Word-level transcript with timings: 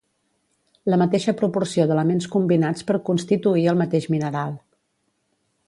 La 0.93 0.97
mateixa 1.01 1.33
proporció 1.41 1.85
d'elements 1.91 2.29
combinats 2.37 2.87
per 2.89 2.97
constituir 3.11 3.69
el 3.75 3.81
mateix 3.83 4.09
mineral. 4.15 4.57